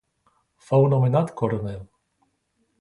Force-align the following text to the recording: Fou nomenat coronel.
Fou 0.69 0.87
nomenat 0.95 1.31
coronel. 1.43 1.79